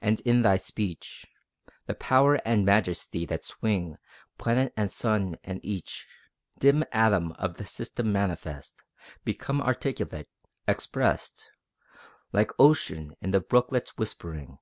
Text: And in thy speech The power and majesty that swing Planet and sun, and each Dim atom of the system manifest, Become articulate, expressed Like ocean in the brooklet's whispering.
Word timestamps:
And 0.00 0.18
in 0.22 0.42
thy 0.42 0.56
speech 0.56 1.26
The 1.86 1.94
power 1.94 2.40
and 2.44 2.64
majesty 2.66 3.24
that 3.26 3.44
swing 3.44 3.98
Planet 4.36 4.72
and 4.76 4.90
sun, 4.90 5.36
and 5.44 5.64
each 5.64 6.08
Dim 6.58 6.82
atom 6.90 7.30
of 7.38 7.54
the 7.56 7.64
system 7.64 8.10
manifest, 8.10 8.82
Become 9.24 9.62
articulate, 9.62 10.28
expressed 10.66 11.52
Like 12.32 12.50
ocean 12.58 13.14
in 13.20 13.30
the 13.30 13.40
brooklet's 13.40 13.96
whispering. 13.96 14.58